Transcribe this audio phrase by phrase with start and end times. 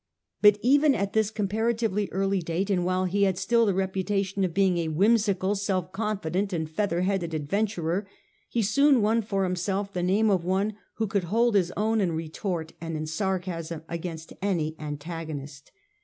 [0.41, 4.51] But even at this comparatively early date, and while he had still the reputation of
[4.51, 8.07] being a whimsical, self confident and feather headed adventurer,
[8.49, 12.13] he soon won for himself the name of one who could hold his own in
[12.13, 15.71] retort and in sarcasm against any antagonist.